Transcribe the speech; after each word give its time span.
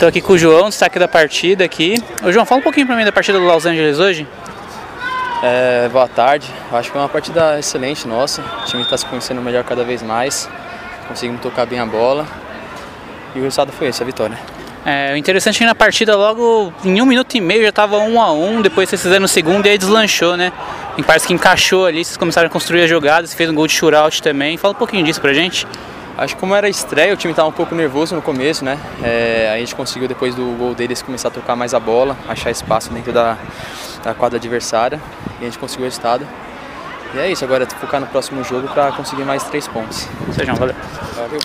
Estou 0.00 0.08
aqui 0.08 0.22
com 0.22 0.32
o 0.32 0.38
João, 0.38 0.70
destaque 0.70 0.98
da 0.98 1.06
partida 1.06 1.62
aqui. 1.62 2.02
Ô 2.24 2.32
João, 2.32 2.46
fala 2.46 2.58
um 2.58 2.62
pouquinho 2.62 2.86
para 2.86 2.96
mim 2.96 3.04
da 3.04 3.12
partida 3.12 3.38
do 3.38 3.44
Los 3.44 3.66
Angeles 3.66 3.98
hoje. 3.98 4.26
É, 5.42 5.90
boa 5.92 6.08
tarde, 6.08 6.50
eu 6.72 6.78
acho 6.78 6.88
que 6.88 6.92
foi 6.92 7.02
uma 7.02 7.08
partida 7.10 7.58
excelente 7.58 8.08
nossa. 8.08 8.40
O 8.62 8.64
time 8.64 8.82
está 8.82 8.96
se 8.96 9.04
conhecendo 9.04 9.42
melhor 9.42 9.62
cada 9.62 9.84
vez 9.84 10.02
mais. 10.02 10.48
Conseguimos 11.06 11.42
tocar 11.42 11.66
bem 11.66 11.80
a 11.80 11.84
bola. 11.84 12.26
E 13.34 13.40
o 13.40 13.42
resultado 13.42 13.72
foi 13.72 13.88
esse, 13.88 14.02
a 14.02 14.06
vitória. 14.06 14.38
É, 14.86 15.12
o 15.12 15.18
interessante 15.18 15.56
é 15.56 15.58
que 15.58 15.66
na 15.66 15.74
partida 15.74 16.16
logo 16.16 16.72
em 16.82 17.02
um 17.02 17.04
minuto 17.04 17.34
e 17.34 17.40
meio 17.42 17.60
já 17.60 17.68
estava 17.68 17.98
um 17.98 18.22
a 18.22 18.32
um, 18.32 18.62
depois 18.62 18.88
vocês 18.88 19.02
fizeram 19.02 19.20
no 19.20 19.28
segundo 19.28 19.66
e 19.66 19.68
aí 19.68 19.76
deslanchou, 19.76 20.34
né? 20.34 20.50
E 20.96 21.02
parece 21.02 21.26
que 21.26 21.34
encaixou 21.34 21.84
ali, 21.84 22.02
vocês 22.02 22.16
começaram 22.16 22.46
a 22.46 22.50
construir 22.50 22.84
as 22.84 22.88
jogadas, 22.88 23.34
fez 23.34 23.50
um 23.50 23.54
gol 23.54 23.66
de 23.66 23.74
shootout 23.74 24.22
também. 24.22 24.56
Fala 24.56 24.72
um 24.72 24.78
pouquinho 24.78 25.04
disso 25.04 25.20
pra 25.20 25.34
gente. 25.34 25.66
Acho 26.20 26.34
que 26.34 26.40
como 26.40 26.54
era 26.54 26.68
estreia, 26.68 27.14
o 27.14 27.16
time 27.16 27.32
estava 27.32 27.48
um 27.48 27.52
pouco 27.52 27.74
nervoso 27.74 28.14
no 28.14 28.20
começo, 28.20 28.62
né? 28.62 28.78
É, 29.02 29.50
a 29.54 29.58
gente 29.58 29.74
conseguiu 29.74 30.06
depois 30.06 30.34
do 30.34 30.54
gol 30.58 30.74
deles 30.74 31.00
começar 31.00 31.28
a 31.28 31.30
tocar 31.30 31.56
mais 31.56 31.72
a 31.72 31.80
bola, 31.80 32.14
achar 32.28 32.50
espaço 32.50 32.92
dentro 32.92 33.10
da, 33.10 33.38
da 34.04 34.12
quadra 34.12 34.36
adversária 34.36 35.00
e 35.40 35.44
a 35.44 35.46
gente 35.46 35.58
conseguiu 35.58 35.86
o 35.86 35.88
resultado. 35.88 36.28
E 37.14 37.18
é 37.18 37.32
isso, 37.32 37.42
agora 37.42 37.64
é 37.64 37.66
focar 37.66 38.02
no 38.02 38.06
próximo 38.06 38.44
jogo 38.44 38.68
para 38.68 38.92
conseguir 38.92 39.24
mais 39.24 39.44
três 39.44 39.66
pontos. 39.66 40.06
Sejam, 40.34 40.54
valeu. 40.56 40.74
Valeu. 41.16 41.38